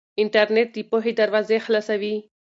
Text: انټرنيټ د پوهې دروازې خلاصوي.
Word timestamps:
انټرنيټ 0.21 0.69
د 0.73 0.77
پوهې 0.89 1.11
دروازې 1.19 1.57
خلاصوي. 1.65 2.15